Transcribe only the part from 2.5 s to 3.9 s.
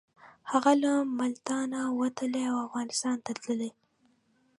او افغانستان ته تللی.